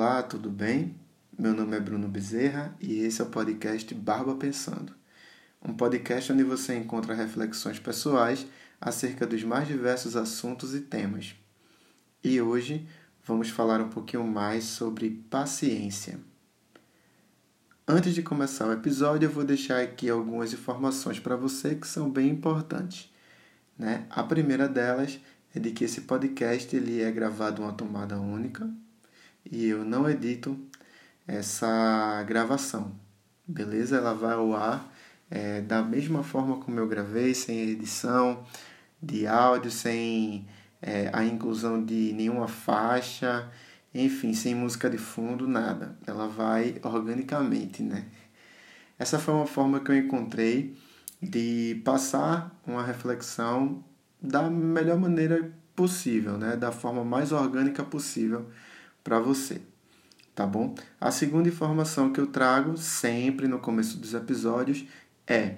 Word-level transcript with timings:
Olá, 0.00 0.22
tudo 0.22 0.48
bem? 0.48 0.94
Meu 1.36 1.52
nome 1.52 1.76
é 1.76 1.80
Bruno 1.80 2.06
Bezerra 2.06 2.72
e 2.80 3.00
esse 3.00 3.20
é 3.20 3.24
o 3.24 3.30
podcast 3.30 3.92
Barba 3.96 4.36
Pensando. 4.36 4.94
Um 5.60 5.74
podcast 5.74 6.32
onde 6.32 6.44
você 6.44 6.76
encontra 6.76 7.16
reflexões 7.16 7.80
pessoais 7.80 8.46
acerca 8.80 9.26
dos 9.26 9.42
mais 9.42 9.66
diversos 9.66 10.14
assuntos 10.14 10.72
e 10.72 10.82
temas. 10.82 11.34
E 12.22 12.40
hoje 12.40 12.86
vamos 13.24 13.50
falar 13.50 13.80
um 13.80 13.88
pouquinho 13.88 14.22
mais 14.22 14.62
sobre 14.62 15.10
paciência. 15.28 16.20
Antes 17.84 18.14
de 18.14 18.22
começar 18.22 18.68
o 18.68 18.72
episódio, 18.72 19.26
eu 19.26 19.32
vou 19.32 19.42
deixar 19.42 19.82
aqui 19.82 20.08
algumas 20.08 20.52
informações 20.52 21.18
para 21.18 21.34
você 21.34 21.74
que 21.74 21.88
são 21.88 22.08
bem 22.08 22.28
importantes. 22.28 23.12
Né? 23.76 24.06
A 24.10 24.22
primeira 24.22 24.68
delas 24.68 25.18
é 25.52 25.58
de 25.58 25.72
que 25.72 25.82
esse 25.82 26.02
podcast 26.02 26.76
ele 26.76 27.02
é 27.02 27.10
gravado 27.10 27.60
em 27.60 27.64
uma 27.64 27.72
tomada 27.72 28.16
única 28.20 28.72
e 29.50 29.66
eu 29.66 29.84
não 29.84 30.08
edito 30.08 30.58
essa 31.26 32.22
gravação, 32.26 32.92
beleza? 33.46 33.96
Ela 33.96 34.14
vai 34.14 34.34
ao 34.34 34.54
ar 34.54 34.92
é, 35.30 35.60
da 35.60 35.82
mesma 35.82 36.22
forma 36.22 36.56
como 36.58 36.78
eu 36.78 36.88
gravei, 36.88 37.34
sem 37.34 37.60
edição 37.70 38.44
de 39.02 39.26
áudio, 39.26 39.70
sem 39.70 40.46
é, 40.80 41.10
a 41.12 41.24
inclusão 41.24 41.84
de 41.84 42.12
nenhuma 42.14 42.48
faixa, 42.48 43.50
enfim, 43.94 44.34
sem 44.34 44.54
música 44.54 44.88
de 44.88 44.98
fundo, 44.98 45.46
nada. 45.46 45.96
Ela 46.06 46.26
vai 46.28 46.80
organicamente, 46.82 47.82
né? 47.82 48.06
Essa 48.98 49.18
foi 49.18 49.34
uma 49.34 49.46
forma 49.46 49.80
que 49.80 49.90
eu 49.90 49.96
encontrei 49.96 50.76
de 51.22 51.80
passar 51.84 52.58
uma 52.66 52.82
reflexão 52.82 53.84
da 54.20 54.48
melhor 54.50 54.98
maneira 54.98 55.52
possível, 55.74 56.36
né? 56.36 56.56
Da 56.56 56.72
forma 56.72 57.04
mais 57.04 57.32
orgânica 57.32 57.84
possível 57.84 58.46
para 59.08 59.20
você, 59.20 59.62
tá 60.34 60.46
bom? 60.46 60.74
A 61.00 61.10
segunda 61.10 61.48
informação 61.48 62.12
que 62.12 62.20
eu 62.20 62.26
trago 62.26 62.76
sempre 62.76 63.48
no 63.48 63.58
começo 63.58 63.96
dos 63.96 64.12
episódios 64.12 64.84
é 65.26 65.56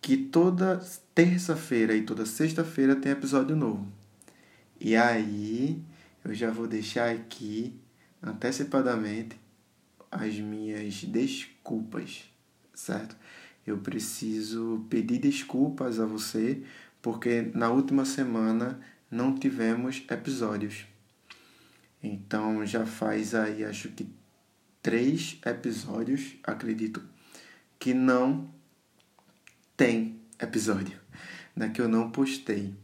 que 0.00 0.16
toda 0.16 0.82
terça-feira 1.14 1.94
e 1.94 2.00
toda 2.00 2.24
sexta-feira 2.24 2.96
tem 2.96 3.12
episódio 3.12 3.54
novo. 3.54 3.86
E 4.80 4.96
aí 4.96 5.82
eu 6.24 6.32
já 6.32 6.50
vou 6.50 6.66
deixar 6.66 7.10
aqui 7.10 7.78
antecipadamente 8.22 9.38
as 10.10 10.38
minhas 10.38 11.04
desculpas, 11.04 12.24
certo? 12.72 13.14
Eu 13.66 13.76
preciso 13.76 14.86
pedir 14.88 15.18
desculpas 15.18 16.00
a 16.00 16.06
você 16.06 16.62
porque 17.02 17.50
na 17.54 17.68
última 17.68 18.06
semana 18.06 18.80
não 19.10 19.34
tivemos 19.34 20.02
episódios. 20.08 20.90
Então 22.02 22.66
já 22.66 22.84
faz 22.84 23.34
aí, 23.34 23.64
acho 23.64 23.88
que 23.90 24.08
três 24.82 25.38
episódios, 25.46 26.34
acredito, 26.42 27.02
que 27.78 27.94
não 27.94 28.50
tem 29.76 30.20
episódio, 30.40 30.98
né, 31.54 31.68
que 31.68 31.80
eu 31.80 31.88
não 31.88 32.10
postei. 32.10 32.74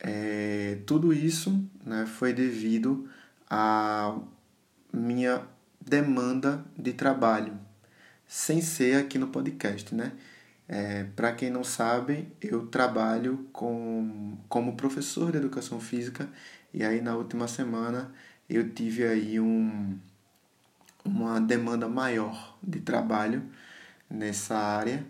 É, 0.00 0.78
tudo 0.86 1.12
isso 1.12 1.64
né, 1.84 2.06
foi 2.06 2.32
devido 2.32 3.08
à 3.50 4.16
minha 4.92 5.44
demanda 5.80 6.64
de 6.76 6.92
trabalho, 6.92 7.58
sem 8.26 8.60
ser 8.60 8.96
aqui 8.96 9.18
no 9.18 9.28
podcast, 9.28 9.94
né? 9.94 10.12
É, 10.68 11.04
Para 11.16 11.32
quem 11.32 11.50
não 11.50 11.64
sabe, 11.64 12.30
eu 12.42 12.66
trabalho 12.66 13.48
com, 13.52 14.36
como 14.48 14.76
professor 14.76 15.32
de 15.32 15.38
educação 15.38 15.80
física 15.80 16.28
e 16.74 16.84
aí 16.84 17.00
na 17.00 17.16
última 17.16 17.48
semana 17.48 18.12
eu 18.48 18.70
tive 18.70 19.04
aí 19.04 19.38
um, 19.38 19.98
uma 21.04 21.40
demanda 21.40 21.88
maior 21.88 22.56
de 22.62 22.80
trabalho 22.80 23.42
nessa 24.08 24.56
área 24.56 25.04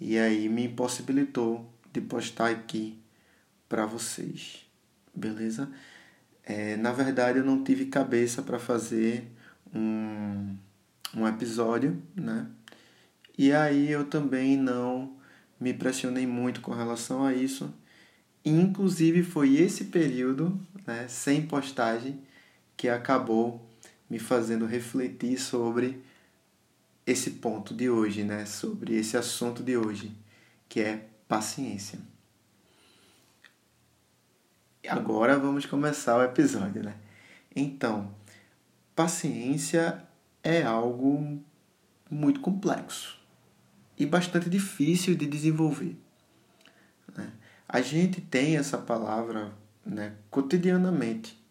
e 0.00 0.18
aí 0.18 0.48
me 0.48 0.66
impossibilitou 0.66 1.68
de 1.92 2.00
postar 2.00 2.50
aqui 2.50 2.98
para 3.68 3.86
vocês, 3.86 4.66
beleza? 5.14 5.70
É, 6.44 6.76
na 6.76 6.92
verdade 6.92 7.38
eu 7.38 7.44
não 7.44 7.64
tive 7.64 7.86
cabeça 7.86 8.42
para 8.42 8.58
fazer 8.58 9.30
um, 9.74 10.56
um 11.16 11.26
episódio, 11.26 12.00
né? 12.14 12.46
E 13.36 13.52
aí 13.52 13.90
eu 13.90 14.04
também 14.04 14.56
não 14.56 15.16
me 15.58 15.72
pressionei 15.72 16.26
muito 16.26 16.60
com 16.60 16.72
relação 16.72 17.24
a 17.24 17.34
isso. 17.34 17.72
Inclusive 18.44 19.22
foi 19.22 19.56
esse 19.56 19.84
período, 19.84 20.60
né, 20.86 21.06
sem 21.08 21.46
postagem, 21.46 22.20
que 22.76 22.88
acabou 22.88 23.64
me 24.08 24.18
fazendo 24.18 24.66
refletir 24.66 25.38
sobre 25.38 26.02
esse 27.06 27.32
ponto 27.32 27.74
de 27.74 27.88
hoje, 27.88 28.24
né? 28.24 28.46
Sobre 28.46 28.94
esse 28.96 29.16
assunto 29.16 29.62
de 29.62 29.76
hoje, 29.76 30.16
que 30.68 30.80
é 30.80 31.08
paciência. 31.28 31.98
Agora 34.88 35.38
vamos 35.38 35.66
começar 35.66 36.16
o 36.18 36.22
episódio, 36.22 36.82
né? 36.82 36.94
Então, 37.56 38.14
paciência 38.94 40.02
é 40.42 40.62
algo 40.62 41.42
muito 42.10 42.40
complexo 42.40 43.18
e 43.98 44.04
bastante 44.04 44.50
difícil 44.50 45.14
de 45.14 45.26
desenvolver. 45.26 45.96
Né? 47.16 47.32
A 47.68 47.80
gente 47.80 48.20
tem 48.20 48.56
essa 48.56 48.76
palavra 48.76 49.52
né, 49.84 50.14
cotidianamente 50.30 51.42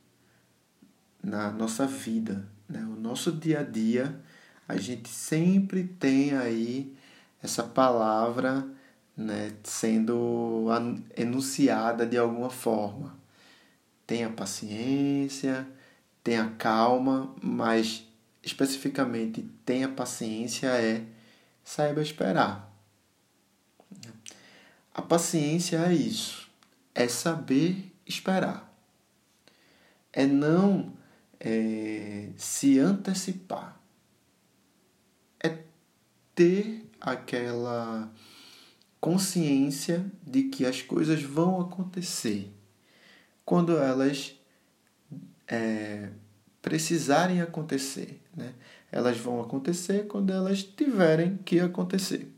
na 1.23 1.49
nossa 1.51 1.87
vida, 1.87 2.45
né? 2.67 2.81
o 2.81 2.99
nosso 2.99 3.31
dia 3.31 3.61
a 3.61 3.63
dia, 3.63 4.19
a 4.67 4.75
gente 4.75 5.07
sempre 5.07 5.85
tem 5.85 6.35
aí 6.35 6.93
essa 7.41 7.63
palavra 7.63 8.67
né, 9.15 9.53
sendo 9.63 10.67
enunciada 11.15 12.05
de 12.05 12.17
alguma 12.17 12.49
forma. 12.49 13.17
Tenha 14.05 14.29
paciência, 14.29 15.67
tenha 16.23 16.49
calma, 16.57 17.33
mas 17.41 18.05
especificamente 18.43 19.41
tenha 19.65 19.87
paciência 19.87 20.67
é 20.67 21.05
saiba 21.63 22.01
esperar. 22.01 22.69
A 24.93 25.01
paciência 25.01 25.77
é 25.77 25.93
isso, 25.93 26.49
é 26.93 27.07
saber 27.07 27.91
esperar. 28.05 28.71
É 30.11 30.27
não 30.27 30.93
é, 31.43 32.29
se 32.37 32.79
antecipar, 32.79 33.77
é 35.43 35.57
ter 36.33 36.89
aquela 37.01 38.09
consciência 39.01 40.09
de 40.25 40.43
que 40.43 40.65
as 40.65 40.81
coisas 40.81 41.21
vão 41.21 41.59
acontecer 41.59 42.49
quando 43.43 43.77
elas 43.77 44.39
é, 45.45 46.09
precisarem 46.61 47.41
acontecer. 47.41 48.21
Né? 48.33 48.53
Elas 48.89 49.17
vão 49.17 49.41
acontecer 49.41 50.07
quando 50.07 50.31
elas 50.31 50.63
tiverem 50.63 51.35
que 51.43 51.59
acontecer. 51.59 52.31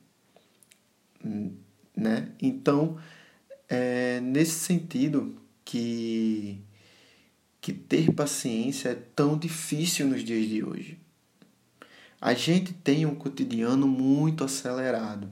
Né? 1.95 2.31
Então, 2.41 2.97
é 3.69 4.19
nesse 4.19 4.59
sentido 4.59 5.35
que 5.63 6.59
que 7.65 7.73
ter 7.73 8.11
paciência 8.11 8.89
é 8.89 8.95
tão 9.15 9.35
difícil 9.35 10.05
nos 10.05 10.23
dias 10.23 10.47
de 10.47 10.63
hoje. 10.63 10.99
A 12.21 12.31
gente 12.35 12.71
tem 12.71 13.07
um 13.07 13.15
cotidiano 13.15 13.87
muito 13.87 14.43
acelerado. 14.43 15.31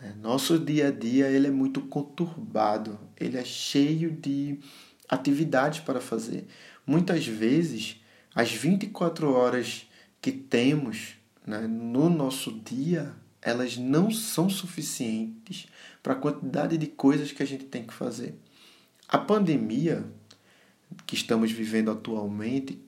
Né? 0.00 0.14
Nosso 0.22 0.56
dia 0.60 0.86
a 0.86 0.90
dia 0.92 1.26
ele 1.26 1.48
é 1.48 1.50
muito 1.50 1.80
conturbado, 1.80 3.00
ele 3.18 3.36
é 3.36 3.44
cheio 3.44 4.12
de 4.12 4.60
atividades 5.08 5.80
para 5.80 6.00
fazer. 6.00 6.46
Muitas 6.86 7.26
vezes, 7.26 8.00
as 8.32 8.52
24 8.52 9.32
horas 9.32 9.90
que 10.22 10.30
temos 10.30 11.16
né, 11.44 11.66
no 11.66 12.08
nosso 12.08 12.52
dia, 12.60 13.12
elas 13.42 13.76
não 13.76 14.08
são 14.08 14.48
suficientes 14.48 15.66
para 16.00 16.12
a 16.12 16.16
quantidade 16.16 16.78
de 16.78 16.86
coisas 16.86 17.32
que 17.32 17.42
a 17.42 17.46
gente 17.46 17.64
tem 17.64 17.84
que 17.84 17.92
fazer. 17.92 18.38
A 19.08 19.18
pandemia 19.18 20.06
que 21.06 21.14
estamos 21.14 21.50
vivendo 21.50 21.90
atualmente 21.90 22.80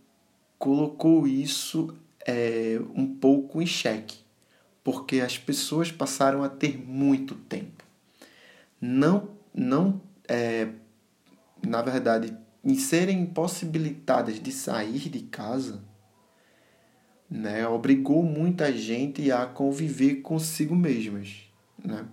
colocou 0.59 1.27
isso 1.27 1.95
é, 2.27 2.81
um 2.95 3.07
pouco 3.07 3.61
em 3.61 3.67
xeque, 3.67 4.19
porque 4.83 5.21
as 5.21 5.39
pessoas 5.39 5.93
passaram 5.93 6.43
a 6.43 6.49
ter 6.49 6.79
muito 6.79 7.35
tempo. 7.35 7.85
Não, 8.81 9.31
não 9.55 10.01
é, 10.29 10.69
na 11.67 11.83
verdade, 11.83 12.37
em 12.65 12.75
serem 12.75 13.21
impossibilitadas 13.21 14.41
de 14.41 14.51
sair 14.51 15.09
de 15.09 15.21
casa, 15.21 15.83
né, 17.29 17.67
obrigou 17.67 18.23
muita 18.23 18.73
gente 18.73 19.31
a 19.31 19.47
conviver 19.47 20.17
consigo 20.17 20.75
mesmas. 20.75 21.49
Né? 21.83 22.05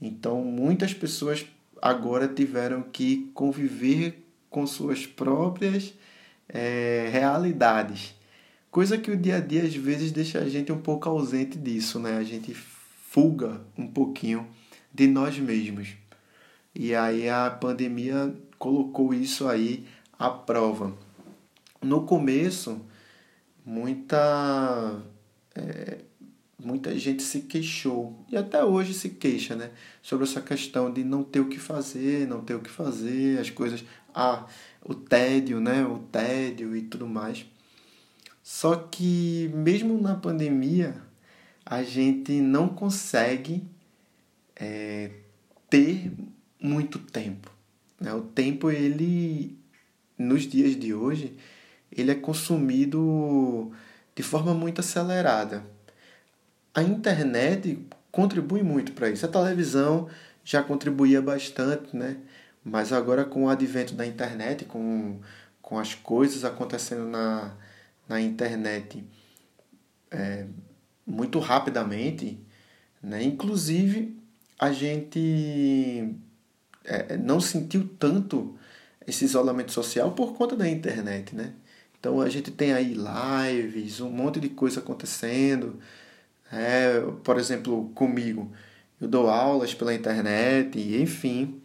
Então, 0.00 0.42
muitas 0.42 0.92
pessoas 0.94 1.46
agora 1.80 2.28
tiveram 2.28 2.82
que 2.82 3.30
conviver 3.34 4.23
com 4.54 4.68
suas 4.68 5.04
próprias 5.04 5.92
é, 6.48 7.08
realidades. 7.10 8.14
Coisa 8.70 8.96
que 8.96 9.10
o 9.10 9.16
dia 9.16 9.38
a 9.38 9.40
dia 9.40 9.64
às 9.64 9.74
vezes 9.74 10.12
deixa 10.12 10.38
a 10.38 10.48
gente 10.48 10.70
um 10.70 10.80
pouco 10.80 11.08
ausente 11.08 11.58
disso, 11.58 11.98
né? 11.98 12.18
A 12.18 12.22
gente 12.22 12.54
fuga 12.54 13.60
um 13.76 13.88
pouquinho 13.88 14.46
de 14.94 15.08
nós 15.08 15.36
mesmos. 15.40 15.88
E 16.72 16.94
aí 16.94 17.28
a 17.28 17.50
pandemia 17.50 18.32
colocou 18.56 19.12
isso 19.12 19.48
aí 19.48 19.88
à 20.16 20.30
prova. 20.30 20.96
No 21.82 22.02
começo, 22.02 22.80
muita 23.66 25.02
é, 25.56 25.98
muita 26.64 26.96
gente 26.96 27.24
se 27.24 27.40
queixou 27.40 28.24
e 28.30 28.36
até 28.36 28.64
hoje 28.64 28.94
se 28.94 29.10
queixa, 29.10 29.56
né, 29.56 29.70
sobre 30.00 30.24
essa 30.24 30.40
questão 30.40 30.92
de 30.92 31.02
não 31.04 31.24
ter 31.24 31.40
o 31.40 31.48
que 31.48 31.58
fazer, 31.58 32.26
não 32.28 32.40
ter 32.40 32.54
o 32.54 32.60
que 32.60 32.70
fazer, 32.70 33.38
as 33.38 33.50
coisas, 33.50 33.84
ah, 34.14 34.46
o 34.84 34.94
tédio, 34.94 35.60
né, 35.60 35.84
o 35.84 35.98
tédio 35.98 36.76
e 36.76 36.82
tudo 36.82 37.06
mais. 37.06 37.44
Só 38.42 38.76
que 38.76 39.50
mesmo 39.54 40.00
na 40.00 40.14
pandemia, 40.14 40.96
a 41.64 41.82
gente 41.82 42.32
não 42.40 42.68
consegue 42.68 43.64
é, 44.54 45.10
ter 45.68 46.12
muito 46.60 46.98
tempo. 46.98 47.50
Né? 47.98 48.12
O 48.12 48.20
tempo, 48.20 48.70
ele, 48.70 49.58
nos 50.18 50.42
dias 50.42 50.78
de 50.78 50.92
hoje, 50.92 51.36
ele 51.90 52.10
é 52.10 52.14
consumido 52.14 53.72
de 54.14 54.22
forma 54.22 54.52
muito 54.52 54.80
acelerada. 54.80 55.64
A 56.74 56.82
internet 56.82 57.78
contribui 58.10 58.62
muito 58.62 58.92
para 58.92 59.08
isso. 59.08 59.24
A 59.24 59.28
televisão 59.28 60.08
já 60.44 60.62
contribuía 60.62 61.22
bastante, 61.22 61.96
né? 61.96 62.18
Mas 62.64 62.92
agora 62.92 63.24
com 63.24 63.44
o 63.44 63.48
advento 63.48 63.94
da 63.94 64.06
internet, 64.06 64.64
com, 64.64 65.20
com 65.60 65.78
as 65.78 65.94
coisas 65.94 66.44
acontecendo 66.44 67.04
na, 67.06 67.54
na 68.08 68.20
internet 68.20 69.04
é, 70.10 70.46
muito 71.06 71.38
rapidamente, 71.38 72.38
né? 73.02 73.22
inclusive 73.22 74.16
a 74.58 74.72
gente 74.72 76.14
é, 76.84 77.16
não 77.16 77.40
sentiu 77.40 77.88
tanto 77.98 78.56
esse 79.06 79.24
isolamento 79.24 79.72
social 79.72 80.12
por 80.12 80.34
conta 80.34 80.56
da 80.56 80.68
internet, 80.68 81.34
né? 81.34 81.52
Então 81.98 82.20
a 82.20 82.28
gente 82.28 82.50
tem 82.50 82.72
aí 82.72 82.94
lives, 82.94 84.00
um 84.00 84.10
monte 84.10 84.40
de 84.40 84.48
coisa 84.48 84.80
acontecendo. 84.80 85.78
É, 86.52 87.00
por 87.22 87.38
exemplo, 87.38 87.90
comigo, 87.94 88.52
eu 89.00 89.08
dou 89.08 89.28
aulas 89.28 89.74
pela 89.74 89.94
internet, 89.94 90.78
enfim, 90.78 91.60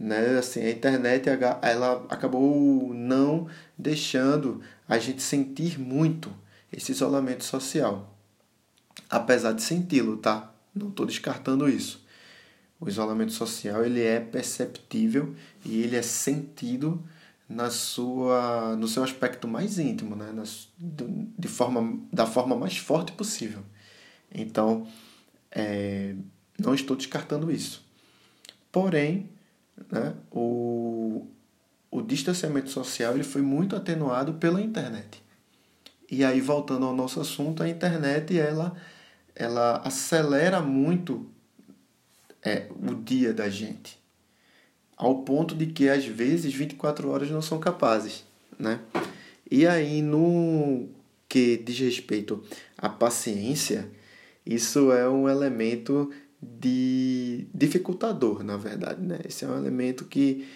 né? 0.00 0.38
Assim, 0.38 0.62
a 0.62 0.70
internet 0.70 1.28
ela 1.28 2.06
acabou 2.08 2.94
não 2.94 3.46
deixando 3.76 4.62
a 4.88 4.98
gente 4.98 5.22
sentir 5.22 5.78
muito 5.78 6.34
esse 6.72 6.90
isolamento 6.92 7.44
social. 7.44 8.16
Apesar 9.10 9.52
de 9.52 9.62
senti-lo, 9.62 10.16
tá? 10.16 10.52
Não 10.74 10.88
estou 10.88 11.04
descartando 11.04 11.68
isso. 11.68 12.02
O 12.80 12.88
isolamento 12.88 13.32
social 13.32 13.84
ele 13.84 14.02
é 14.02 14.18
perceptível 14.18 15.34
e 15.66 15.82
ele 15.82 15.96
é 15.96 16.02
sentido 16.02 17.04
na 17.46 17.68
sua 17.68 18.76
no 18.76 18.88
seu 18.88 19.04
aspecto 19.04 19.46
mais 19.46 19.78
íntimo, 19.78 20.16
né? 20.16 20.32
de 20.78 21.48
forma 21.48 22.00
da 22.10 22.24
forma 22.24 22.56
mais 22.56 22.78
forte 22.78 23.12
possível. 23.12 23.62
Então, 24.32 24.86
é, 25.50 26.14
não 26.58 26.74
estou 26.74 26.96
descartando 26.96 27.50
isso. 27.50 27.84
Porém, 28.70 29.28
né, 29.90 30.14
o, 30.30 31.26
o 31.90 32.02
distanciamento 32.02 32.70
social 32.70 33.14
ele 33.14 33.24
foi 33.24 33.42
muito 33.42 33.76
atenuado 33.76 34.34
pela 34.34 34.60
internet. 34.60 35.22
E 36.10 36.24
aí, 36.24 36.40
voltando 36.40 36.86
ao 36.86 36.94
nosso 36.94 37.20
assunto, 37.20 37.62
a 37.62 37.68
internet 37.68 38.36
ela, 38.36 38.74
ela 39.34 39.76
acelera 39.84 40.60
muito 40.60 41.30
é, 42.42 42.66
o 42.82 42.94
dia 42.94 43.32
da 43.32 43.48
gente. 43.48 43.96
Ao 44.96 45.22
ponto 45.22 45.54
de 45.54 45.66
que, 45.66 45.88
às 45.88 46.04
vezes, 46.04 46.52
24 46.52 47.08
horas 47.08 47.30
não 47.30 47.40
são 47.40 47.60
capazes. 47.60 48.24
Né? 48.58 48.80
E 49.48 49.66
aí, 49.66 50.02
no 50.02 50.88
que 51.28 51.56
diz 51.56 51.78
respeito 51.78 52.42
à 52.76 52.88
paciência, 52.88 53.88
isso 54.44 54.90
é 54.90 55.08
um 55.08 55.28
elemento 55.28 56.10
de 56.42 57.46
dificultador, 57.54 58.42
na 58.42 58.56
verdade. 58.56 59.00
Né? 59.02 59.18
Esse 59.26 59.44
é 59.44 59.48
um 59.48 59.56
elemento 59.56 60.04
que 60.04 60.48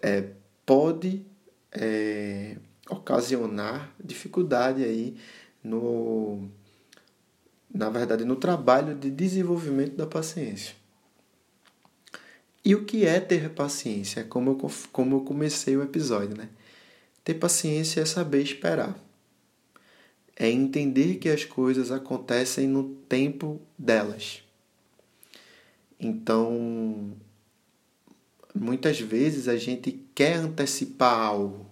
é, 0.00 0.30
pode 0.64 1.24
é, 1.72 2.56
ocasionar 2.88 3.94
dificuldade 4.02 4.84
aí 4.84 5.16
no, 5.62 6.48
na 7.72 7.90
verdade, 7.90 8.24
no 8.24 8.36
trabalho 8.36 8.94
de 8.94 9.10
desenvolvimento 9.10 9.96
da 9.96 10.06
paciência. 10.06 10.74
E 12.64 12.74
o 12.74 12.84
que 12.84 13.06
é 13.06 13.20
ter 13.20 13.50
paciência? 13.50 14.24
Como 14.24 14.50
eu, 14.50 14.70
como 14.92 15.16
eu 15.16 15.20
comecei 15.20 15.76
o 15.76 15.82
episódio, 15.82 16.36
né? 16.36 16.48
Ter 17.24 17.34
paciência 17.34 18.00
é 18.00 18.04
saber 18.04 18.42
esperar 18.42 18.98
é 20.38 20.48
entender 20.48 21.16
que 21.16 21.28
as 21.28 21.44
coisas 21.44 21.90
acontecem 21.90 22.68
no 22.68 22.94
tempo 23.08 23.60
delas. 23.76 24.44
Então, 26.00 27.16
muitas 28.54 29.00
vezes 29.00 29.48
a 29.48 29.56
gente 29.56 29.92
quer 30.14 30.36
antecipar 30.36 31.18
algo 31.18 31.66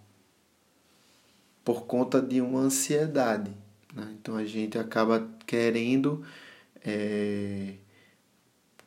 por 1.65 1.85
conta 1.85 2.23
de 2.23 2.41
uma 2.41 2.61
ansiedade. 2.61 3.51
Né? 3.95 4.15
Então 4.21 4.37
a 4.37 4.45
gente 4.45 4.79
acaba 4.79 5.29
querendo 5.47 6.25
é, 6.85 7.75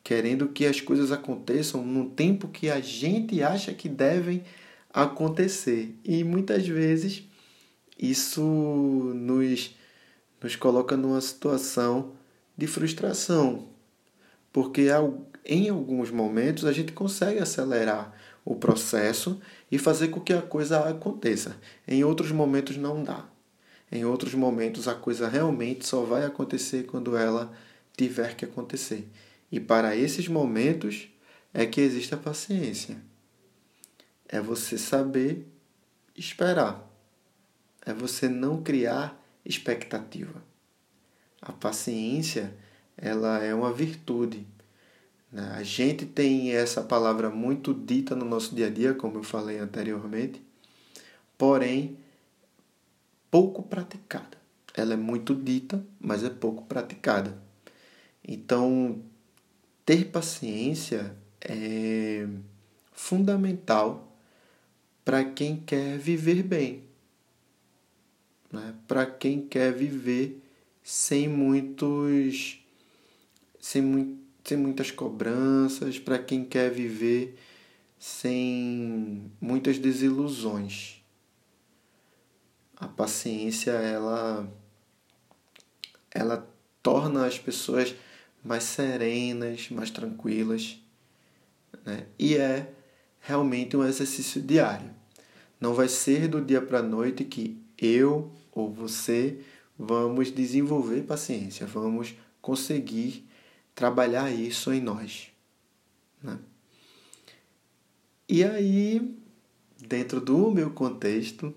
querendo 0.04 0.48
que 0.48 0.66
as 0.66 0.80
coisas 0.80 1.12
aconteçam 1.12 1.86
no 1.86 2.10
tempo 2.10 2.48
que 2.48 2.70
a 2.70 2.80
gente 2.80 3.44
acha 3.44 3.74
que 3.74 3.90
devem 3.90 4.44
acontecer. 4.92 5.94
E 6.04 6.24
muitas 6.24 6.66
vezes 6.68 7.24
isso 7.98 8.42
nos, 8.42 9.76
nos 10.42 10.56
coloca 10.56 10.96
numa 10.96 11.20
situação 11.20 12.14
de 12.58 12.66
frustração, 12.66 13.68
porque 14.54 14.90
em 15.46 15.70
alguns 15.70 16.12
momentos 16.12 16.66
a 16.66 16.72
gente 16.72 16.92
consegue 16.92 17.40
acelerar 17.40 18.14
o 18.46 18.56
processo 18.56 19.40
e 19.72 19.78
fazer 19.78 20.10
com 20.10 20.20
que 20.20 20.34
a 20.34 20.42
coisa 20.42 20.88
aconteça. 20.90 21.58
Em 21.88 22.04
outros 22.04 22.32
momentos 22.32 22.78
não 22.78 23.04
dá. 23.04 23.26
Em 23.92 24.06
outros 24.06 24.34
momentos 24.34 24.88
a 24.88 24.94
coisa 24.94 25.28
realmente 25.28 25.86
só 25.86 26.04
vai 26.04 26.26
acontecer 26.26 26.84
quando 26.84 27.18
ela 27.18 27.52
tiver 27.98 28.36
que 28.36 28.46
acontecer. 28.46 29.08
E 29.52 29.60
para 29.60 29.96
esses 29.96 30.28
momentos 30.28 31.10
é 31.54 31.66
que 31.66 31.82
existe 31.82 32.14
a 32.14 32.18
paciência. 32.18 32.98
É 34.28 34.40
você 34.40 34.78
saber 34.78 35.48
esperar 36.16 36.90
é 37.90 37.94
você 37.94 38.28
não 38.30 38.62
criar 38.62 39.20
expectativa. 39.44 40.44
A 41.42 41.52
paciência, 41.52 42.54
ela 42.98 43.40
é 43.40 43.54
uma 43.54 43.74
virtude. 43.74 44.46
Né? 45.32 45.54
A 45.56 45.64
gente 45.64 46.06
tem 46.06 46.52
essa 46.52 46.82
palavra 46.82 47.30
muito 47.30 47.74
dita 47.74 48.16
no 48.16 48.26
nosso 48.26 48.56
dia 48.56 48.68
a 48.68 48.70
dia, 48.70 48.94
como 48.94 49.18
eu 49.18 49.24
falei 49.24 49.58
anteriormente, 49.60 50.42
porém 51.38 51.98
pouco 53.30 53.64
praticada. 53.64 54.38
Ela 54.74 54.94
é 54.94 54.98
muito 54.98 55.36
dita, 55.36 55.84
mas 56.00 56.24
é 56.24 56.30
pouco 56.30 56.66
praticada. 56.66 57.38
Então, 58.28 59.02
ter 59.86 60.06
paciência 60.12 61.16
é 61.42 62.28
fundamental 62.92 64.16
para 65.04 65.24
quem 65.24 65.58
quer 65.58 65.98
viver 65.98 66.44
bem 66.44 66.90
né? 68.52 68.74
para 68.88 69.06
quem 69.06 69.42
quer 69.42 69.72
viver 69.74 70.42
sem 70.84 71.28
muitos 71.28 72.60
sem, 73.60 73.82
mu 73.82 74.18
sem 74.50 74.58
muitas 74.58 74.90
cobranças, 74.90 76.00
para 76.00 76.18
quem 76.18 76.44
quer 76.44 76.72
viver 76.72 77.38
sem 78.00 79.32
muitas 79.40 79.78
desilusões. 79.78 81.04
A 82.76 82.88
paciência 82.88 83.72
ela 83.72 84.52
ela 86.10 86.50
torna 86.82 87.28
as 87.28 87.38
pessoas 87.38 87.94
mais 88.44 88.64
serenas, 88.64 89.70
mais 89.70 89.92
tranquilas, 89.92 90.80
né? 91.86 92.08
E 92.18 92.36
é 92.36 92.74
realmente 93.20 93.78
um 93.78 93.84
exercício 93.84 94.42
diário. 94.42 94.90
Não 95.62 95.76
vai 95.76 95.88
ser 95.88 96.28
do 96.28 96.44
dia 96.44 96.62
para 96.62 96.80
a 96.80 96.84
noite 96.84 97.24
que 97.24 97.62
eu 97.78 98.32
ou 98.52 98.74
você 98.74 99.42
vamos 99.78 100.32
desenvolver 100.32 101.04
paciência, 101.04 101.68
vamos 101.68 102.16
conseguir 102.42 103.29
trabalhar 103.80 104.30
isso 104.30 104.74
em 104.74 104.82
nós. 104.82 105.32
Né? 106.22 106.38
E 108.28 108.44
aí, 108.44 109.18
dentro 109.88 110.20
do 110.20 110.52
meu 110.52 110.72
contexto, 110.72 111.56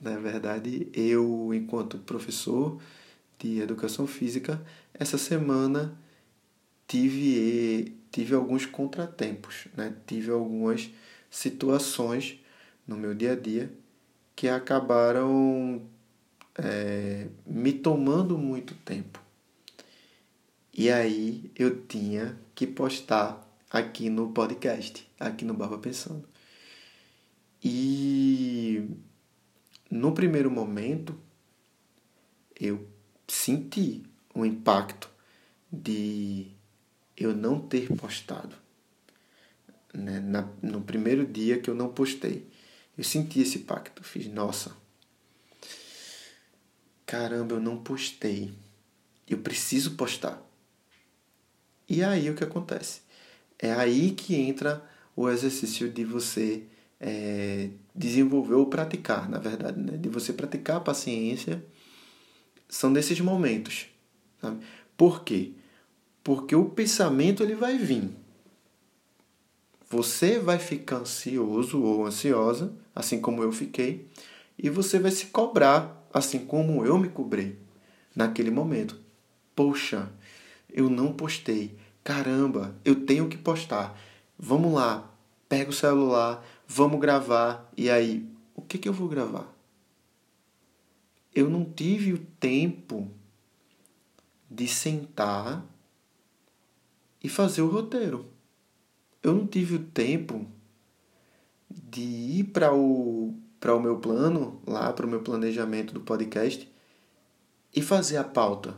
Na 0.00 0.18
verdade, 0.18 0.88
eu, 0.92 1.50
enquanto 1.54 1.98
professor 1.98 2.78
de 3.38 3.58
educação 3.60 4.06
física, 4.06 4.62
essa 4.92 5.16
semana 5.16 5.98
tive, 6.86 7.96
tive 8.12 8.34
alguns 8.34 8.66
contratempos, 8.66 9.66
né? 9.74 9.94
tive 10.06 10.30
algumas 10.30 10.90
situações 11.30 12.38
no 12.86 12.96
meu 12.96 13.14
dia 13.14 13.32
a 13.32 13.36
dia 13.36 13.72
que 14.36 14.46
acabaram 14.46 15.82
é, 16.56 17.28
me 17.46 17.72
tomando 17.72 18.36
muito 18.36 18.74
tempo. 18.84 19.23
E 20.76 20.90
aí 20.90 21.52
eu 21.54 21.86
tinha 21.86 22.36
que 22.52 22.66
postar 22.66 23.48
aqui 23.70 24.10
no 24.10 24.32
podcast, 24.32 25.08
aqui 25.20 25.44
no 25.44 25.54
Barba 25.54 25.78
Pensando. 25.78 26.28
E 27.62 28.84
no 29.88 30.12
primeiro 30.12 30.50
momento 30.50 31.16
eu 32.58 32.88
senti 33.28 34.02
o 34.34 34.44
impacto 34.44 35.08
de 35.72 36.48
eu 37.16 37.36
não 37.36 37.60
ter 37.60 37.86
postado. 37.94 38.56
Né? 39.92 40.18
Na, 40.18 40.48
no 40.60 40.82
primeiro 40.82 41.24
dia 41.24 41.60
que 41.60 41.70
eu 41.70 41.74
não 41.76 41.88
postei, 41.92 42.50
eu 42.98 43.04
senti 43.04 43.40
esse 43.40 43.58
impacto. 43.58 44.02
Fiz, 44.02 44.26
nossa, 44.26 44.76
caramba, 47.06 47.54
eu 47.54 47.60
não 47.60 47.80
postei. 47.80 48.52
Eu 49.28 49.38
preciso 49.38 49.94
postar. 49.94 50.43
E 51.88 52.02
aí 52.02 52.30
o 52.30 52.34
que 52.34 52.44
acontece? 52.44 53.02
É 53.58 53.72
aí 53.72 54.10
que 54.10 54.34
entra 54.34 54.84
o 55.14 55.28
exercício 55.28 55.90
de 55.90 56.04
você 56.04 56.64
é, 57.00 57.68
desenvolver 57.94 58.54
ou 58.54 58.66
praticar, 58.66 59.28
na 59.28 59.38
verdade, 59.38 59.78
né? 59.78 59.96
de 59.96 60.08
você 60.08 60.32
praticar 60.32 60.78
a 60.78 60.80
paciência. 60.80 61.64
São 62.68 62.92
desses 62.92 63.20
momentos. 63.20 63.86
Sabe? 64.40 64.64
Por 64.96 65.22
quê? 65.22 65.52
Porque 66.22 66.56
o 66.56 66.64
pensamento 66.66 67.42
ele 67.42 67.54
vai 67.54 67.76
vir. 67.76 68.10
Você 69.90 70.38
vai 70.38 70.58
ficar 70.58 70.96
ansioso 70.96 71.82
ou 71.82 72.06
ansiosa, 72.06 72.74
assim 72.94 73.20
como 73.20 73.42
eu 73.42 73.52
fiquei, 73.52 74.08
e 74.58 74.70
você 74.70 74.98
vai 74.98 75.10
se 75.10 75.26
cobrar, 75.26 76.08
assim 76.12 76.38
como 76.40 76.84
eu 76.84 76.98
me 76.98 77.08
cobrei 77.08 77.58
naquele 78.14 78.50
momento. 78.50 78.98
Poxa, 79.54 80.10
eu 80.74 80.90
não 80.90 81.12
postei. 81.12 81.78
Caramba, 82.02 82.76
eu 82.84 83.06
tenho 83.06 83.28
que 83.28 83.38
postar. 83.38 83.96
Vamos 84.36 84.74
lá, 84.74 85.08
pega 85.48 85.70
o 85.70 85.72
celular, 85.72 86.44
vamos 86.66 87.00
gravar. 87.00 87.70
E 87.76 87.88
aí, 87.88 88.28
o 88.56 88.60
que, 88.60 88.76
que 88.76 88.88
eu 88.88 88.92
vou 88.92 89.08
gravar? 89.08 89.54
Eu 91.32 91.48
não 91.48 91.64
tive 91.64 92.12
o 92.12 92.18
tempo 92.18 93.08
de 94.50 94.66
sentar 94.66 95.64
e 97.22 97.28
fazer 97.28 97.62
o 97.62 97.70
roteiro. 97.70 98.26
Eu 99.22 99.32
não 99.32 99.46
tive 99.46 99.76
o 99.76 99.84
tempo 99.84 100.46
de 101.70 102.02
ir 102.02 102.44
para 102.44 102.74
o, 102.74 103.34
para 103.58 103.74
o 103.74 103.80
meu 103.80 103.98
plano, 103.98 104.60
lá 104.66 104.92
para 104.92 105.06
o 105.06 105.08
meu 105.08 105.22
planejamento 105.22 105.94
do 105.94 106.00
podcast, 106.00 106.70
e 107.74 107.80
fazer 107.80 108.16
a 108.16 108.24
pauta 108.24 108.76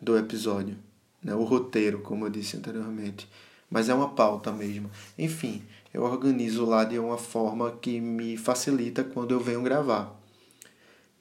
do 0.00 0.16
episódio, 0.16 0.76
né? 1.22 1.34
o 1.34 1.44
roteiro, 1.44 2.00
como 2.00 2.26
eu 2.26 2.30
disse 2.30 2.56
anteriormente. 2.56 3.28
Mas 3.70 3.88
é 3.88 3.94
uma 3.94 4.10
pauta 4.10 4.52
mesmo. 4.52 4.90
Enfim, 5.18 5.62
eu 5.92 6.02
organizo 6.02 6.64
lá 6.64 6.84
de 6.84 6.98
uma 6.98 7.18
forma 7.18 7.72
que 7.72 8.00
me 8.00 8.36
facilita 8.36 9.02
quando 9.02 9.32
eu 9.32 9.40
venho 9.40 9.62
gravar. 9.62 10.20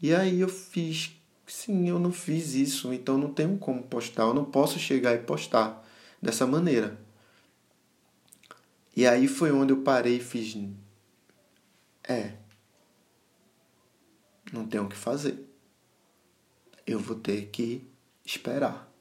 E 0.01 0.13
aí 0.13 0.41
eu 0.41 0.49
fiz, 0.49 1.15
sim, 1.47 1.89
eu 1.89 1.97
não 1.97 2.11
fiz 2.11 2.53
isso, 2.53 2.93
então 2.93 3.17
não 3.17 3.33
tenho 3.33 3.57
como 3.57 3.81
postar, 3.81 4.23
eu 4.23 4.33
não 4.33 4.45
posso 4.45 4.77
chegar 4.77 5.15
e 5.15 5.19
postar 5.19 5.83
dessa 6.21 6.45
maneira. 6.45 6.99
E 8.95 9.07
aí 9.07 9.27
foi 9.27 9.51
onde 9.51 9.73
eu 9.73 9.81
parei 9.81 10.17
e 10.17 10.19
fiz, 10.19 10.55
é, 12.07 12.33
não 14.51 14.65
tenho 14.65 14.85
o 14.85 14.89
que 14.89 14.95
fazer. 14.95 15.43
Eu 16.85 16.99
vou 16.99 17.15
ter 17.15 17.47
que 17.47 17.87
esperar. 18.25 18.91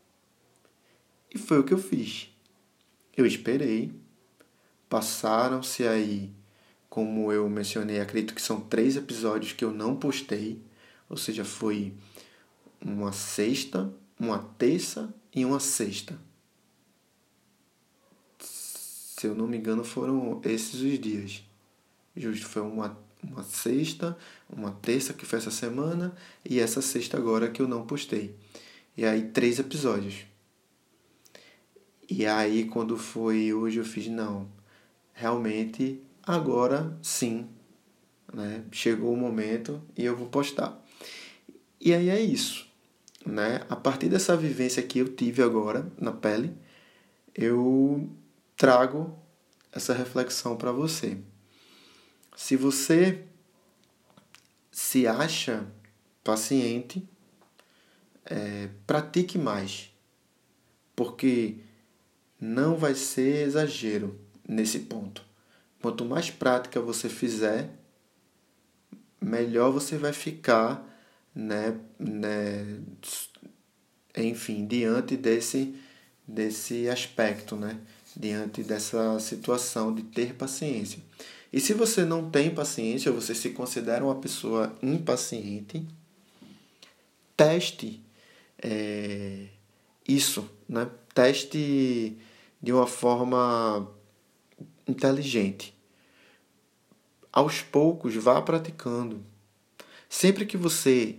E 1.34 1.38
foi 1.38 1.58
o 1.58 1.64
que 1.64 1.72
eu 1.72 1.78
fiz. 1.78 2.30
Eu 3.16 3.26
esperei. 3.26 3.92
Passaram-se 4.88 5.86
aí, 5.86 6.32
como 6.88 7.32
eu 7.32 7.48
mencionei, 7.48 8.00
acredito 8.00 8.34
que 8.34 8.42
são 8.42 8.60
três 8.60 8.96
episódios 8.96 9.52
que 9.52 9.64
eu 9.64 9.72
não 9.72 9.96
postei. 9.96 10.62
Ou 11.08 11.16
seja, 11.16 11.44
foi 11.44 11.92
uma 12.80 13.12
sexta, 13.12 13.92
uma 14.18 14.38
terça 14.38 15.12
e 15.34 15.44
uma 15.44 15.58
sexta. 15.58 16.16
Se 18.38 19.26
eu 19.26 19.34
não 19.34 19.46
me 19.48 19.56
engano, 19.56 19.82
foram 19.82 20.40
esses 20.44 20.80
os 20.80 20.98
dias. 21.00 21.42
Justo, 22.14 22.46
foi 22.46 22.62
uma, 22.62 22.96
uma 23.22 23.42
sexta, 23.42 24.16
uma 24.48 24.70
terça 24.70 25.12
que 25.12 25.26
foi 25.26 25.38
essa 25.38 25.50
semana 25.50 26.14
e 26.48 26.60
essa 26.60 26.80
sexta 26.80 27.16
agora 27.16 27.50
que 27.50 27.60
eu 27.60 27.66
não 27.66 27.86
postei. 27.86 28.36
E 28.96 29.04
aí, 29.04 29.22
três 29.28 29.58
episódios. 29.58 30.24
E 32.08 32.26
aí, 32.26 32.64
quando 32.66 32.96
foi 32.96 33.52
hoje, 33.52 33.78
eu 33.78 33.84
fiz, 33.84 34.06
não, 34.08 34.48
realmente, 35.12 36.00
agora 36.22 36.96
sim, 37.02 37.48
né? 38.32 38.64
Chegou 38.70 39.12
o 39.12 39.16
momento 39.16 39.82
e 39.96 40.04
eu 40.04 40.16
vou 40.16 40.28
postar. 40.28 40.80
E 41.80 41.92
aí 41.92 42.08
é 42.08 42.20
isso, 42.20 42.66
né? 43.24 43.60
A 43.68 43.76
partir 43.76 44.08
dessa 44.08 44.36
vivência 44.36 44.82
que 44.82 44.98
eu 44.98 45.08
tive 45.08 45.42
agora 45.42 45.90
na 45.98 46.12
pele, 46.12 46.52
eu 47.34 48.08
trago 48.56 49.18
essa 49.72 49.92
reflexão 49.92 50.56
para 50.56 50.72
você. 50.72 51.18
Se 52.36 52.56
você 52.56 53.24
se 54.70 55.06
acha 55.06 55.66
paciente, 56.22 57.06
é, 58.26 58.68
pratique 58.86 59.38
mais, 59.38 59.90
porque 60.94 61.56
não 62.40 62.76
vai 62.76 62.94
ser 62.94 63.46
exagero 63.46 64.18
nesse 64.48 64.80
ponto. 64.80 65.24
Quanto 65.80 66.04
mais 66.04 66.30
prática 66.30 66.80
você 66.80 67.08
fizer, 67.08 67.70
melhor 69.20 69.70
você 69.70 69.96
vai 69.96 70.12
ficar, 70.12 70.86
né, 71.34 71.78
né, 71.98 72.80
enfim, 74.16 74.66
diante 74.66 75.16
desse, 75.16 75.74
desse 76.26 76.88
aspecto, 76.88 77.56
né, 77.56 77.78
diante 78.16 78.62
dessa 78.62 79.18
situação 79.18 79.94
de 79.94 80.02
ter 80.02 80.34
paciência. 80.34 81.00
E 81.52 81.60
se 81.60 81.72
você 81.72 82.04
não 82.04 82.30
tem 82.30 82.54
paciência, 82.54 83.12
você 83.12 83.34
se 83.34 83.50
considera 83.50 84.04
uma 84.04 84.16
pessoa 84.16 84.76
impaciente, 84.82 85.86
teste 87.36 88.03
é, 88.64 89.48
isso, 90.08 90.50
né? 90.66 90.88
Teste 91.12 92.16
de 92.62 92.72
uma 92.72 92.86
forma 92.86 93.86
inteligente. 94.88 95.74
Aos 97.30 97.60
poucos, 97.60 98.14
vá 98.14 98.40
praticando. 98.40 99.22
Sempre 100.08 100.46
que 100.46 100.56
você 100.56 101.16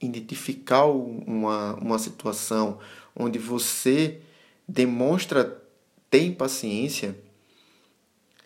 identificar 0.00 0.84
uma, 0.84 1.74
uma 1.74 1.98
situação 1.98 2.78
onde 3.16 3.38
você 3.38 4.20
demonstra 4.68 5.62
ter 6.10 6.32
paciência, 6.32 7.16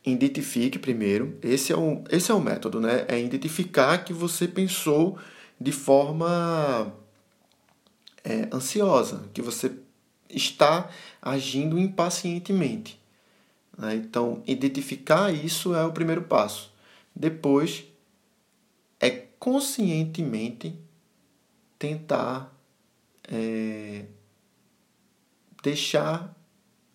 identifique 0.04 0.78
primeiro. 0.78 1.36
Esse 1.42 1.72
é 1.72 1.76
o, 1.76 2.04
esse 2.08 2.30
é 2.30 2.34
o 2.34 2.40
método, 2.40 2.80
né? 2.80 3.04
É 3.08 3.20
identificar 3.20 3.98
que 4.04 4.12
você 4.12 4.46
pensou 4.46 5.18
de 5.60 5.72
forma 5.72 6.94
é, 8.24 8.48
ansiosa, 8.52 9.28
que 9.32 9.42
você 9.42 9.72
está 10.28 10.90
agindo 11.20 11.78
impacientemente. 11.78 13.00
Né? 13.76 13.96
Então, 13.96 14.42
identificar 14.46 15.32
isso 15.32 15.74
é 15.74 15.84
o 15.84 15.92
primeiro 15.92 16.22
passo. 16.22 16.72
Depois, 17.14 17.84
é 19.00 19.10
conscientemente 19.10 20.78
tentar 21.78 22.52
é, 23.30 24.04
deixar 25.62 26.34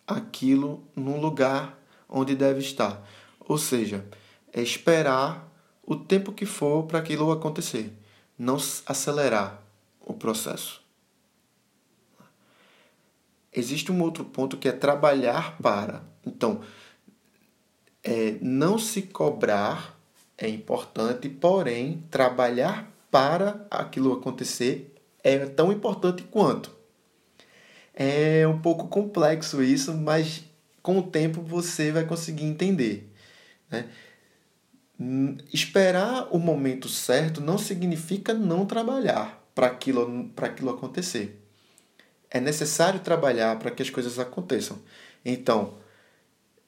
aquilo 0.05 0.83
no 0.95 1.19
lugar 1.19 1.79
onde 2.09 2.35
deve 2.35 2.59
estar. 2.59 3.01
Ou 3.39 3.57
seja, 3.57 4.05
é 4.51 4.61
esperar 4.61 5.49
o 5.85 5.95
tempo 5.95 6.31
que 6.31 6.45
for 6.45 6.83
para 6.83 6.99
aquilo 6.99 7.31
acontecer, 7.31 7.93
não 8.37 8.57
acelerar 8.85 9.61
o 9.99 10.13
processo. 10.13 10.82
Existe 13.55 13.91
um 13.91 14.01
outro 14.01 14.25
ponto 14.25 14.57
que 14.57 14.67
é 14.67 14.71
trabalhar 14.71 15.57
para. 15.61 16.03
Então, 16.25 16.61
é 18.03 18.37
não 18.41 18.77
se 18.77 19.03
cobrar 19.03 19.93
é 20.37 20.49
importante, 20.49 21.29
porém, 21.29 22.03
trabalhar 22.09 22.91
para 23.11 23.65
aquilo 23.69 24.13
acontecer 24.13 24.93
é 25.23 25.37
tão 25.45 25.71
importante 25.71 26.23
quanto. 26.23 26.75
É 27.93 28.45
um 28.47 28.59
pouco 28.59 28.87
complexo 28.87 29.63
isso, 29.63 29.93
mas 29.93 30.43
com 30.81 30.97
o 30.97 31.03
tempo 31.03 31.41
você 31.41 31.91
vai 31.91 32.05
conseguir 32.05 32.45
entender. 32.45 33.09
Né? 33.69 33.87
Esperar 35.53 36.27
o 36.31 36.39
momento 36.39 36.89
certo 36.89 37.39
não 37.39 37.57
significa 37.57 38.33
não 38.33 38.65
trabalhar 38.65 39.47
para 39.53 39.67
aquilo, 39.67 40.31
aquilo 40.35 40.71
acontecer. 40.71 41.42
É 42.33 42.41
necessário 42.41 42.99
trabalhar 42.99 43.57
para 43.59 43.69
que 43.69 43.83
as 43.83 43.91
coisas 43.91 44.17
aconteçam. 44.17 44.79
Então, 45.23 45.75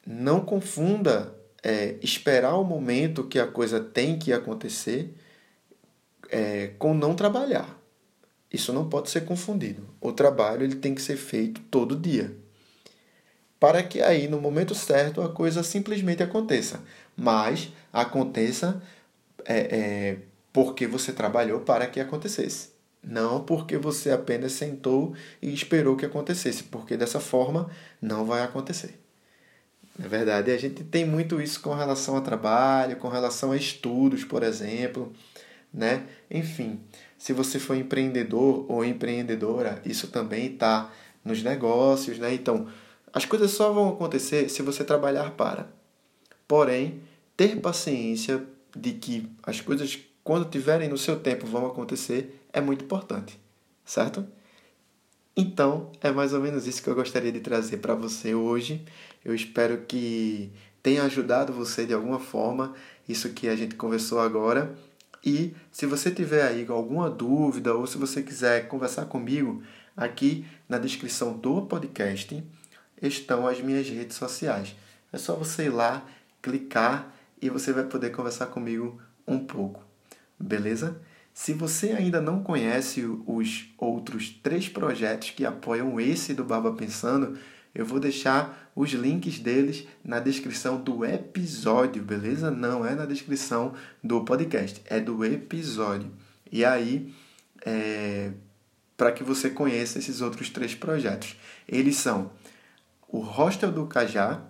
não 0.05 0.39
confunda 0.39 1.35
é, 1.63 1.95
esperar 2.03 2.55
o 2.55 2.63
momento 2.63 3.23
que 3.23 3.39
a 3.39 3.47
coisa 3.47 3.79
tem 3.79 4.19
que 4.19 4.31
acontecer 4.31 5.15
é, 6.29 6.67
com 6.77 6.93
não 6.93 7.15
trabalhar. 7.15 7.81
Isso 8.53 8.71
não 8.71 8.87
pode 8.87 9.09
ser 9.09 9.21
confundido. 9.21 9.89
O 9.99 10.13
trabalho 10.13 10.63
ele 10.63 10.75
tem 10.75 10.93
que 10.93 11.01
ser 11.01 11.17
feito 11.17 11.59
todo 11.61 11.95
dia. 11.95 12.31
Para 13.59 13.81
que 13.81 14.03
aí, 14.03 14.27
no 14.27 14.39
momento 14.39 14.75
certo, 14.75 15.19
a 15.21 15.29
coisa 15.29 15.63
simplesmente 15.63 16.21
aconteça. 16.21 16.83
Mas 17.17 17.71
aconteça 17.91 18.79
é, 19.43 19.57
é, 19.57 20.17
porque 20.53 20.85
você 20.85 21.11
trabalhou 21.11 21.61
para 21.61 21.87
que 21.87 21.99
acontecesse. 21.99 22.74
Não 23.05 23.43
porque 23.43 23.77
você 23.77 24.09
apenas 24.09 24.53
sentou 24.53 25.13
e 25.39 25.53
esperou 25.53 25.95
que 25.95 26.05
acontecesse, 26.05 26.63
porque 26.63 26.97
dessa 26.97 27.19
forma 27.19 27.69
não 28.01 28.25
vai 28.25 28.41
acontecer. 28.41 28.99
Na 29.97 30.07
verdade, 30.07 30.51
a 30.51 30.57
gente 30.57 30.83
tem 30.83 31.05
muito 31.05 31.39
isso 31.39 31.61
com 31.61 31.73
relação 31.75 32.17
a 32.17 32.21
trabalho, 32.21 32.97
com 32.97 33.07
relação 33.07 33.51
a 33.51 33.57
estudos, 33.57 34.23
por 34.23 34.41
exemplo, 34.41 35.13
né? 35.71 36.03
Enfim, 36.29 36.81
se 37.17 37.31
você 37.31 37.59
for 37.59 37.75
empreendedor 37.75 38.65
ou 38.67 38.83
empreendedora, 38.83 39.81
isso 39.85 40.07
também 40.07 40.53
está 40.53 40.91
nos 41.23 41.43
negócios, 41.43 42.17
né? 42.17 42.33
Então, 42.33 42.67
as 43.13 43.23
coisas 43.23 43.51
só 43.51 43.71
vão 43.71 43.89
acontecer 43.89 44.49
se 44.49 44.63
você 44.63 44.83
trabalhar 44.83 45.31
para. 45.31 45.69
Porém, 46.47 47.01
ter 47.37 47.59
paciência 47.61 48.43
de 48.75 48.93
que 48.93 49.29
as 49.43 49.61
coisas, 49.61 49.97
quando 50.23 50.49
tiverem 50.49 50.89
no 50.89 50.97
seu 50.97 51.19
tempo, 51.19 51.45
vão 51.45 51.67
acontecer 51.67 52.41
é 52.55 52.61
muito 52.61 52.85
importante, 52.85 53.37
certo? 53.83 54.25
Então, 55.35 55.91
é 55.99 56.09
mais 56.09 56.31
ou 56.31 56.39
menos 56.39 56.65
isso 56.65 56.81
que 56.81 56.89
eu 56.89 56.95
gostaria 56.95 57.29
de 57.29 57.41
trazer 57.41 57.77
para 57.77 57.93
você 57.93 58.33
hoje. 58.33 58.85
Eu 59.25 59.35
espero 59.35 59.81
que 59.85 60.49
tenha 60.81 61.03
ajudado 61.03 61.51
você 61.51 61.85
de 61.85 61.93
alguma 61.93 62.17
forma, 62.17 62.73
isso 63.09 63.33
que 63.33 63.49
a 63.49 63.55
gente 63.57 63.75
conversou 63.75 64.21
agora. 64.21 64.73
E 65.21 65.53
se 65.69 65.85
você 65.85 66.09
tiver 66.09 66.47
aí 66.47 66.65
alguma 66.69 67.09
dúvida 67.09 67.75
ou 67.75 67.85
se 67.85 67.97
você 67.97 68.23
quiser 68.23 68.69
conversar 68.69 69.07
comigo, 69.07 69.61
aqui 69.97 70.47
na 70.69 70.77
descrição 70.77 71.37
do 71.37 71.63
podcast 71.63 72.41
estão 73.01 73.45
as 73.45 73.59
minhas 73.59 73.89
redes 73.89 74.15
sociais. 74.15 74.73
É 75.11 75.17
só 75.17 75.35
você 75.35 75.65
ir 75.65 75.71
lá, 75.71 76.07
clicar 76.41 77.13
e 77.41 77.49
você 77.49 77.73
vai 77.73 77.83
poder 77.83 78.11
conversar 78.11 78.45
comigo 78.45 79.01
um 79.27 79.39
pouco. 79.39 79.83
Beleza? 80.39 81.01
Se 81.35 81.51
você 81.53 81.91
ainda 81.91 82.21
não 82.21 82.41
conhece 82.41 83.03
os 83.27 83.65
outros 83.77 84.29
três 84.29 84.69
projetos 84.69 85.31
que 85.31 85.45
apoiam 85.45 85.99
esse 85.99 86.33
do 86.33 86.45
Baba 86.45 86.71
Pensando, 86.71 87.37
eu 87.75 87.85
vou 87.85 87.99
deixar 87.99 88.71
os 88.73 88.91
links 88.93 89.37
deles 89.37 89.85
na 90.01 90.21
descrição 90.21 90.81
do 90.81 91.03
episódio, 91.03 92.01
beleza? 92.01 92.49
Não 92.49 92.85
é 92.85 92.95
na 92.95 93.05
descrição 93.05 93.73
do 94.01 94.23
podcast, 94.23 94.81
é 94.85 95.01
do 95.01 95.25
episódio. 95.25 96.09
E 96.49 96.63
aí, 96.63 97.13
é, 97.65 98.31
para 98.95 99.11
que 99.11 99.21
você 99.21 99.49
conheça 99.49 99.99
esses 99.99 100.21
outros 100.21 100.49
três 100.49 100.73
projetos. 100.73 101.35
Eles 101.67 101.97
são 101.97 102.31
o 103.09 103.19
Hostel 103.19 103.73
do 103.73 103.85
Cajá, 103.87 104.41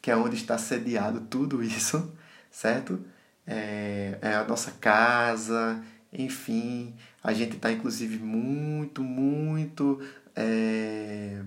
que 0.00 0.12
é 0.12 0.16
onde 0.16 0.36
está 0.36 0.56
sediado 0.56 1.22
tudo 1.22 1.60
isso, 1.60 2.14
certo? 2.52 3.04
É, 3.44 4.16
é 4.22 4.34
a 4.34 4.44
nossa 4.44 4.70
casa, 4.70 5.82
enfim, 6.12 6.94
a 7.22 7.32
gente 7.32 7.56
está 7.56 7.70
inclusive 7.70 8.18
muito, 8.18 9.02
muito 9.02 10.00
é, 10.34 11.42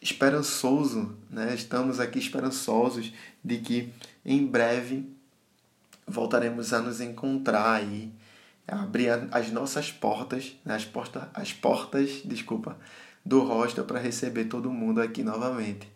esperançoso, 0.00 1.16
né? 1.30 1.54
estamos 1.54 1.98
aqui 1.98 2.18
esperançosos 2.18 3.12
de 3.42 3.58
que 3.58 3.92
em 4.24 4.46
breve 4.46 5.08
voltaremos 6.06 6.72
a 6.72 6.80
nos 6.80 7.00
encontrar 7.00 7.72
aí, 7.72 8.12
abrir 8.66 9.08
as 9.30 9.50
nossas 9.50 9.90
portas, 9.90 10.56
né? 10.64 10.74
as, 10.74 10.84
porta, 10.84 11.30
as 11.32 11.52
portas, 11.52 12.22
desculpa, 12.24 12.76
do 13.24 13.42
hostel 13.42 13.84
para 13.84 13.98
receber 13.98 14.44
todo 14.44 14.70
mundo 14.70 15.00
aqui 15.00 15.22
novamente, 15.22 15.90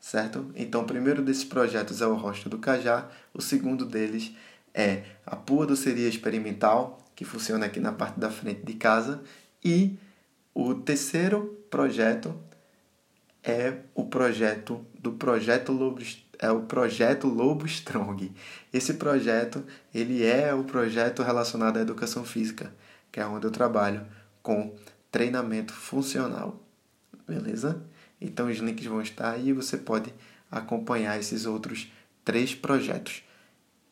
certo? 0.00 0.50
Então, 0.54 0.82
o 0.82 0.86
primeiro 0.86 1.22
desses 1.22 1.44
projetos 1.44 2.00
é 2.00 2.06
o 2.06 2.14
hostel 2.14 2.50
do 2.50 2.58
Cajá, 2.58 3.08
o 3.32 3.40
segundo 3.40 3.84
deles 3.84 4.32
é 4.74 5.02
a 5.26 5.34
Pua 5.34 5.66
Doceria 5.66 6.08
Experimental, 6.08 6.98
que 7.18 7.24
funciona 7.24 7.66
aqui 7.66 7.80
na 7.80 7.90
parte 7.90 8.20
da 8.20 8.30
frente 8.30 8.62
de 8.62 8.74
casa. 8.74 9.20
E 9.64 9.98
o 10.54 10.72
terceiro 10.72 11.64
projeto 11.68 12.32
é 13.42 13.78
o 13.92 14.04
projeto 14.04 14.86
do 14.94 15.10
projeto 15.10 15.72
Lobo 15.72 16.00
é 16.38 16.48
o 16.52 16.60
projeto 16.60 17.26
Lobo 17.26 17.66
Strong. 17.66 18.32
Esse 18.72 18.94
projeto, 18.94 19.64
ele 19.92 20.24
é 20.24 20.54
o 20.54 20.62
projeto 20.62 21.24
relacionado 21.24 21.78
à 21.78 21.80
educação 21.80 22.24
física, 22.24 22.72
que 23.10 23.18
é 23.18 23.26
onde 23.26 23.48
eu 23.48 23.50
trabalho 23.50 24.06
com 24.40 24.76
treinamento 25.10 25.72
funcional. 25.72 26.62
Beleza? 27.26 27.82
Então 28.20 28.46
os 28.46 28.58
links 28.58 28.86
vão 28.86 29.02
estar 29.02 29.32
aí 29.32 29.48
e 29.48 29.52
você 29.52 29.76
pode 29.76 30.14
acompanhar 30.48 31.18
esses 31.18 31.46
outros 31.46 31.90
três 32.24 32.54
projetos. 32.54 33.24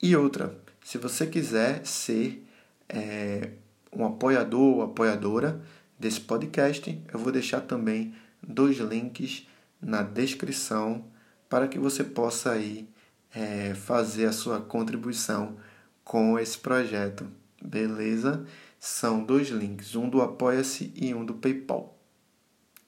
E 0.00 0.14
outra, 0.14 0.56
se 0.84 0.96
você 0.96 1.26
quiser 1.26 1.84
ser 1.84 2.46
é, 2.88 3.50
um 3.92 4.04
apoiador 4.04 4.76
ou 4.76 4.82
apoiadora 4.82 5.60
desse 5.98 6.20
podcast, 6.20 7.02
eu 7.12 7.18
vou 7.18 7.32
deixar 7.32 7.62
também 7.62 8.14
dois 8.42 8.76
links 8.78 9.46
na 9.80 10.02
descrição 10.02 11.04
para 11.48 11.68
que 11.68 11.78
você 11.78 12.04
possa 12.04 12.52
aí 12.52 12.88
é, 13.34 13.74
fazer 13.74 14.26
a 14.26 14.32
sua 14.32 14.60
contribuição 14.60 15.56
com 16.04 16.38
esse 16.38 16.58
projeto, 16.58 17.26
beleza? 17.62 18.44
São 18.78 19.24
dois 19.24 19.48
links, 19.48 19.94
um 19.96 20.08
do 20.08 20.22
Apoia-se 20.22 20.92
e 20.94 21.14
um 21.14 21.24
do 21.24 21.34
PayPal, 21.34 21.98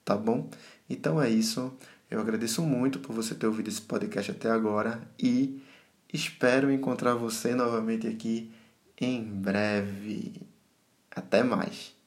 tá 0.05 0.15
bom? 0.15 0.49
Então 0.89 1.21
é 1.21 1.29
isso. 1.29 1.73
Eu 2.09 2.19
agradeço 2.19 2.61
muito 2.61 2.99
por 2.99 3.13
você 3.13 3.35
ter 3.35 3.45
ouvido 3.45 3.67
esse 3.67 3.81
podcast 3.81 4.31
até 4.31 4.49
agora 4.49 5.01
e 5.21 5.61
espero 6.11 6.71
encontrar 6.71 7.13
você 7.13 7.53
novamente 7.53 8.07
aqui 8.07 8.51
em 9.05 9.23
breve. 9.23 10.33
Até 11.11 11.43
mais. 11.43 11.98